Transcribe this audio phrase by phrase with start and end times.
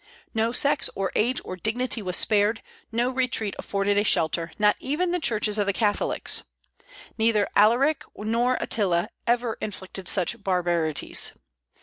[0.33, 5.11] No sex or age or dignity was spared, no retreat afforded a shelter, not even
[5.11, 6.41] the churches of the Catholics.
[7.19, 11.33] Neither Alaric nor Attila ever inflicted such barbarities.